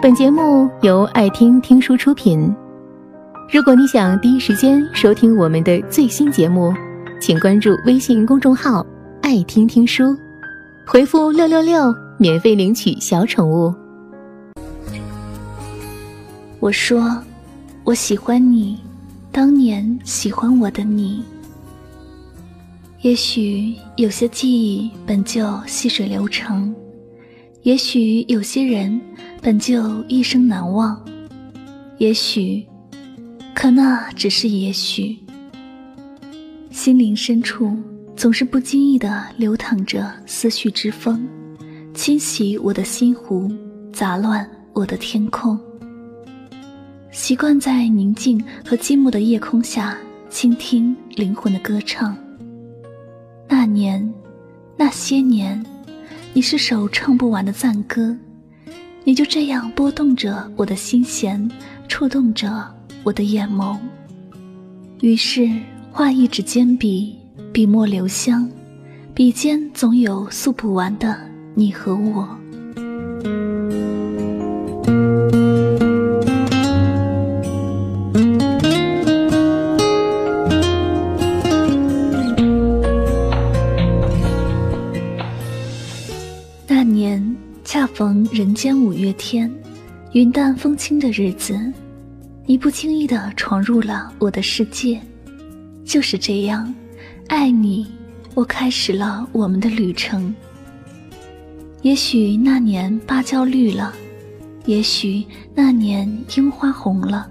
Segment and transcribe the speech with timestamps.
[0.00, 2.54] 本节目由爱听听书出品。
[3.52, 6.72] 如果你想第一时间收听我们的最新节目，
[7.20, 8.86] 请关注微信公众号
[9.22, 10.16] “爱听听书”，
[10.86, 13.74] 回复“六六六”免费领取小宠物。
[16.60, 17.20] 我说，
[17.82, 18.78] 我喜欢你，
[19.32, 21.24] 当年喜欢我的你。
[23.00, 26.72] 也许有些记忆本就细水流长，
[27.68, 28.98] 也许有些人
[29.42, 30.98] 本就一生难忘，
[31.98, 32.66] 也许，
[33.54, 35.14] 可那只是也许。
[36.70, 37.76] 心灵深处
[38.16, 41.28] 总是不经意地流淌着思绪之风，
[41.92, 43.52] 侵袭我的心湖，
[43.92, 45.60] 杂乱我的天空。
[47.10, 49.94] 习惯在宁静和寂寞的夜空下
[50.30, 52.16] 倾听灵魂的歌唱。
[53.46, 54.10] 那年，
[54.74, 55.62] 那些年，
[56.34, 58.16] 你是首唱不完的赞歌，
[59.02, 61.50] 你就这样拨动着我的心弦，
[61.88, 63.76] 触动着我的眼眸。
[65.00, 65.50] 于是
[65.90, 67.16] 画一纸坚笔，
[67.52, 68.48] 笔墨留香，
[69.14, 71.18] 笔尖总有诉不完的
[71.54, 72.28] 你和我。
[89.18, 89.52] 天，
[90.12, 91.60] 云淡风轻的日子，
[92.46, 94.98] 你不经意的闯入了我的世界。
[95.84, 96.72] 就是这样，
[97.26, 97.86] 爱你，
[98.34, 100.34] 我开始了我们的旅程。
[101.82, 103.92] 也许那年芭蕉绿了，
[104.64, 105.24] 也许
[105.54, 107.30] 那年樱花红了，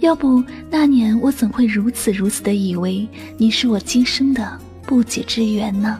[0.00, 3.06] 要不那年我怎会如此如此的以为
[3.36, 5.98] 你是我今生的不解之缘呢？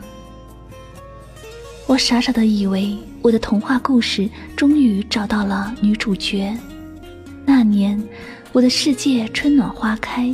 [1.87, 2.97] 我傻傻的以为。
[3.21, 6.55] 我的童话故事终于找到了女主角。
[7.43, 7.99] 那年，
[8.51, 10.31] 我的世界春暖花开，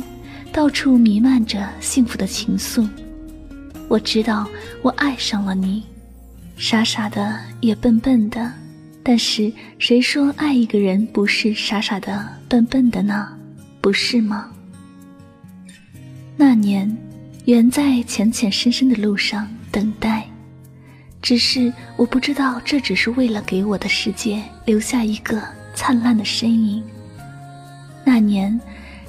[0.52, 2.86] 到处弥漫着幸福的情愫。
[3.88, 4.46] 我知道
[4.82, 5.84] 我爱上了你，
[6.58, 8.52] 傻傻的也笨笨的。
[9.02, 13.26] 但是谁说爱一个人不是傻傻的、笨笨的呢？
[13.80, 14.50] 不是吗？
[16.36, 16.94] 那年，
[17.46, 20.28] 远在浅浅深深的路上等待。
[21.22, 25.40] 只是我不知道，这只是为了给我的世界留下一个
[25.72, 26.82] 灿烂的身影。
[28.04, 28.60] 那年，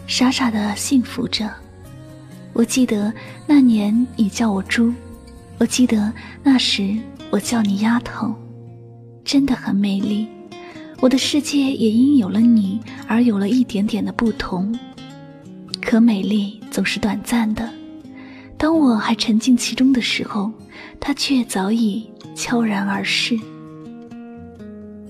[0.06, 1.52] 傻傻的幸福着。
[2.54, 3.12] 我记得
[3.48, 4.94] 那年你叫我猪，
[5.58, 6.14] 我记得
[6.44, 6.96] 那时
[7.32, 8.36] 我叫你丫头，
[9.26, 10.28] 真的很美丽。
[11.00, 14.78] 我的世界也因有了你而有了一点点的不同。
[15.82, 17.68] 可美丽总是短暂的。
[18.56, 20.52] 当我还沉浸其中的时候，
[21.00, 23.40] 它却早已悄然而逝。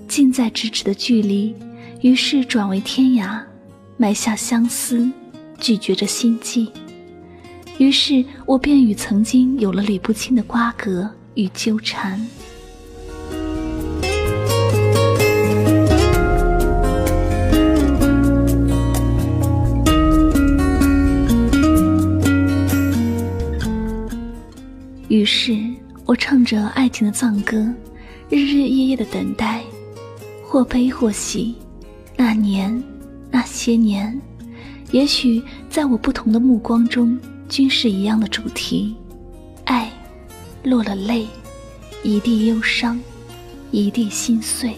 [0.08, 1.54] 近在咫尺的距离，
[2.00, 3.40] 于是转为天涯，
[3.96, 5.10] 埋下相思，
[5.58, 6.68] 咀嚼着心悸。
[7.78, 12.24] 于是我便与曾经有了理不清的瓜葛与纠缠。
[25.24, 25.58] 于是
[26.04, 27.56] 我唱着爱情的赞歌，
[28.28, 29.62] 日日夜夜的等待，
[30.46, 31.54] 或悲或喜。
[32.14, 32.84] 那年，
[33.30, 34.20] 那些年，
[34.90, 37.18] 也许在我不同的目光中，
[37.48, 38.94] 均是一样的主题：
[39.64, 39.90] 爱，
[40.62, 41.26] 落了泪，
[42.02, 43.00] 一地忧伤，
[43.70, 44.76] 一地心碎。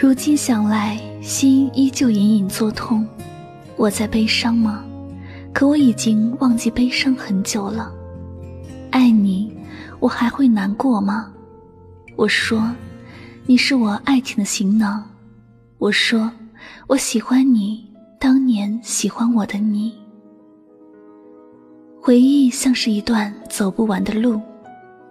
[0.00, 3.04] 如今想来，心依旧隐隐作痛。
[3.74, 4.84] 我在悲伤吗？
[5.52, 7.92] 可我已经忘记悲伤很久了。
[8.92, 9.52] 爱你，
[9.98, 11.32] 我还会难过吗？
[12.14, 12.72] 我说，
[13.44, 15.04] 你是我爱情的行囊。
[15.78, 16.30] 我说，
[16.86, 17.84] 我喜欢你，
[18.20, 19.92] 当年喜欢我的你。
[22.00, 24.40] 回忆像是一段走不完的路，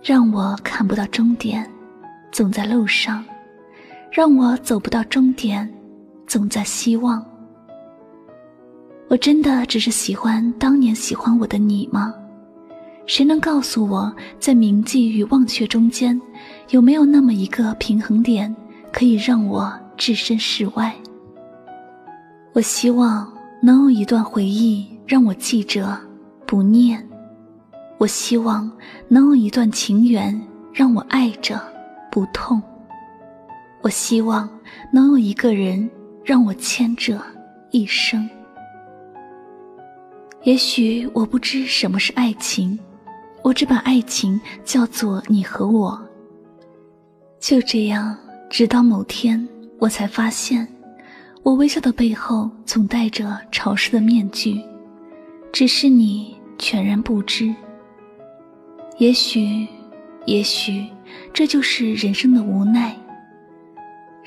[0.01, 1.69] 让我看不到终点，
[2.31, 3.21] 总在路上。
[4.17, 5.71] 让我走不到终点，
[6.25, 7.23] 总在希望。
[9.09, 12.11] 我真的只是喜欢当年喜欢我的你吗？
[13.05, 16.19] 谁能告诉我，在铭记与忘却中间，
[16.71, 18.55] 有没有那么一个平衡点，
[18.91, 20.91] 可以让我置身事外。
[22.53, 23.31] 我希望
[23.61, 25.95] 能有一段回忆让我记着
[26.47, 27.07] 不念，
[27.99, 28.67] 我希望
[29.07, 30.41] 能有一段情缘
[30.73, 31.61] 让我爱着
[32.11, 32.59] 不痛，
[33.87, 34.49] 我希望
[34.91, 35.89] 能有一个人
[36.21, 37.21] 让我牵着
[37.71, 38.29] 一生。
[40.43, 42.77] 也许我不知什么是爱情，
[43.43, 45.97] 我只把爱情叫做你和我。
[47.39, 48.13] 就这样，
[48.49, 49.47] 直到某天，
[49.79, 50.67] 我才发现，
[51.41, 54.61] 我微笑的背后总带着潮湿的面具，
[55.53, 57.55] 只是你全然不知。
[58.97, 59.65] 也许，
[60.25, 60.85] 也许，
[61.31, 62.93] 这就是人生的无奈。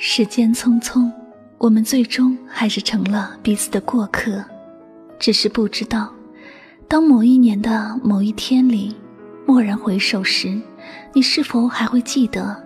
[0.02, 1.12] 时间匆匆，
[1.58, 4.42] 我们最终还是成了彼此的过客，
[5.18, 6.10] 只是不知道，
[6.88, 8.96] 当某一年的某一天里，
[9.46, 10.58] 蓦然回首时，
[11.12, 12.56] 你是否还会记得？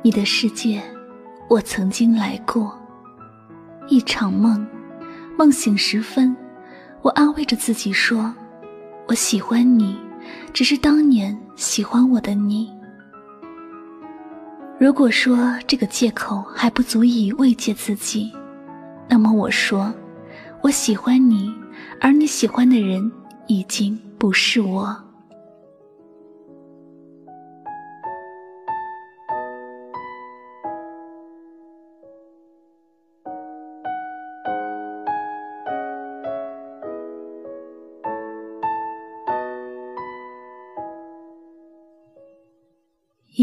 [0.00, 0.80] 你的世界，
[1.50, 2.72] 我曾经来过。
[3.88, 4.64] 一场梦，
[5.36, 6.36] 梦醒时分，
[7.02, 8.32] 我安慰着自己说
[9.08, 9.96] ：“我喜欢你，
[10.52, 12.72] 只是当年喜欢我的你。”
[14.78, 18.30] 如果说这个借口还不足以慰藉自己，
[19.08, 19.92] 那么我说
[20.60, 21.50] ：“我喜欢你，
[21.98, 23.10] 而你喜欢的人
[23.46, 24.94] 已经不是我。”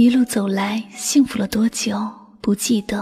[0.03, 1.97] 一路走来，幸福了多久
[2.41, 3.01] 不记得；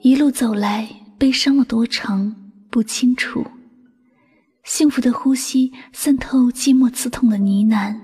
[0.00, 0.88] 一路走来，
[1.18, 2.34] 悲伤了多长
[2.70, 3.44] 不清楚。
[4.64, 7.94] 幸福的呼吸渗透寂寞刺痛的呢喃，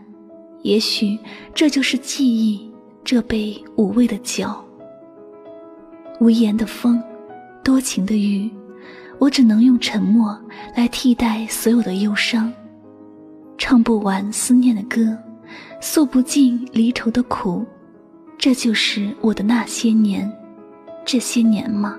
[0.61, 1.19] 也许
[1.55, 2.71] 这就是记忆，
[3.03, 4.55] 这杯无味的酒。
[6.21, 7.03] 无言的风，
[7.65, 8.51] 多情的雨，
[9.19, 10.39] 我只能用沉默
[10.77, 12.53] 来替代所有的忧伤。
[13.57, 15.17] 唱不完思念的歌，
[15.81, 17.65] 诉不尽离愁的苦。
[18.39, 20.31] 这就是我的那些年，
[21.05, 21.99] 这些年吗？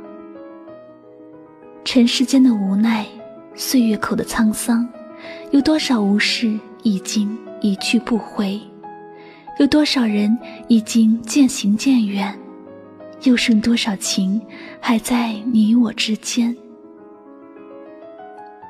[1.84, 3.06] 尘世间的无奈，
[3.56, 4.88] 岁月口的沧桑，
[5.52, 8.60] 有多少无事已经一去不回？
[9.60, 10.38] 有多少人
[10.68, 12.38] 已经渐行渐远？
[13.24, 14.40] 又剩多少情
[14.80, 16.56] 还在你我之间？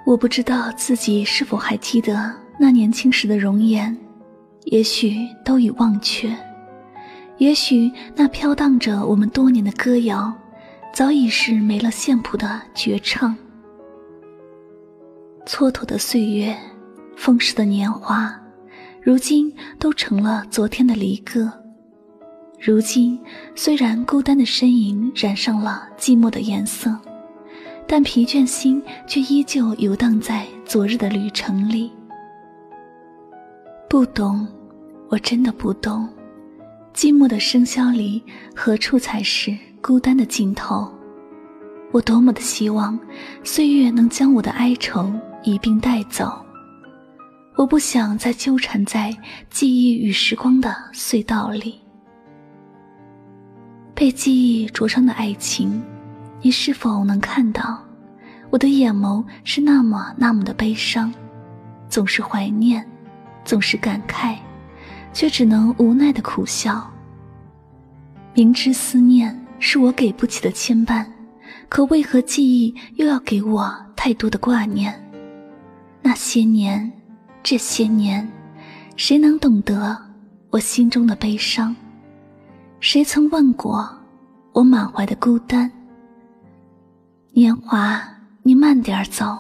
[0.06, 3.96] 我不知道自己是否还记得那年轻时的容颜，
[4.64, 6.34] 也许都已忘却。
[7.38, 10.34] 也许那飘荡着我们多年的歌谣，
[10.94, 13.36] 早已是没了线谱的绝唱。
[15.46, 16.58] 蹉跎的岁月，
[17.16, 18.34] 风逝的年华，
[19.02, 21.52] 如今都成了昨天的离歌。
[22.60, 23.20] 如今
[23.56, 26.98] 虽然孤单的身影染上了寂寞的颜色，
[27.88, 31.92] 但疲倦心却依旧游荡在昨日的旅程里。
[33.88, 34.48] 不懂，
[35.08, 36.10] 我真的不懂。
[36.98, 38.24] 寂寞的笙箫里，
[38.56, 40.92] 何处才是孤单的尽头？
[41.92, 42.98] 我多么的希望，
[43.44, 45.14] 岁月能将我的哀愁
[45.44, 46.44] 一并带走。
[47.56, 49.16] 我不想再纠缠在
[49.52, 51.80] 记忆与时光的隧道里。
[53.94, 55.80] 被记忆灼伤的爱情，
[56.42, 57.80] 你是否能看到？
[58.50, 61.14] 我的眼眸是那么那么的悲伤，
[61.90, 62.84] 总是怀念，
[63.46, 64.36] 总是感慨。
[65.14, 66.90] 却只能无奈的苦笑。
[68.34, 71.06] 明知思念是我给不起的牵绊，
[71.70, 74.94] 可为何记忆又要给我太多的挂念？
[76.02, 76.92] 那些年，
[77.42, 78.28] 这些年，
[78.96, 79.98] 谁能懂得
[80.52, 81.76] 我心中的悲伤？
[82.80, 83.90] 谁曾问过
[84.54, 85.72] 我满怀的孤单？
[87.34, 88.02] 年华，
[88.44, 89.38] 你慢点走，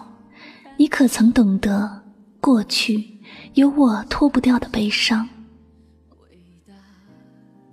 [0.78, 2.04] 你可曾懂得
[2.42, 3.20] 过去
[3.54, 5.28] 有我脱不掉的悲伤？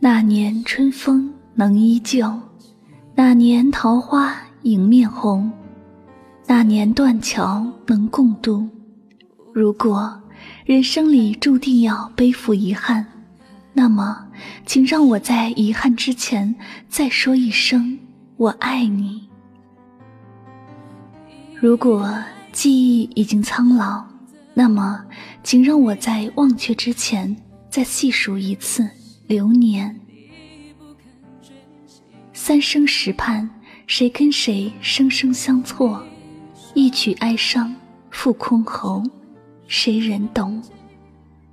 [0.06, 2.30] 那年春风能依旧，
[3.14, 5.50] 那年桃花迎面红，
[6.46, 8.68] 那年断桥能共度。
[9.54, 10.14] 如果
[10.66, 13.06] 人生里注定要背负遗憾，
[13.72, 14.26] 那么，
[14.66, 16.54] 请让我在遗憾之前
[16.86, 17.98] 再说一声
[18.36, 19.26] “我爱你”。
[21.58, 22.14] 如果
[22.52, 24.04] 记忆已经苍老，
[24.52, 25.02] 那么，
[25.42, 27.34] 请让我在忘却之前
[27.70, 28.86] 再细数一次。
[29.26, 29.98] 流年。
[32.34, 33.48] 三生石畔
[33.86, 36.02] 谁跟谁生生相错？
[36.74, 37.74] 一曲哀伤
[38.10, 39.02] 复空喉
[39.66, 40.62] 谁人懂？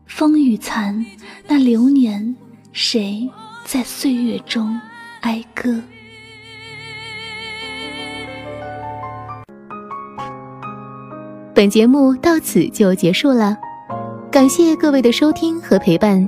[0.05, 1.05] 风雨残
[1.47, 2.35] 那流年
[2.73, 3.29] 谁
[3.63, 4.77] 在岁月中
[5.21, 5.81] 哀歌？
[11.55, 13.57] 本节目到此就结束了
[14.29, 16.27] 感谢各位的收听和陪伴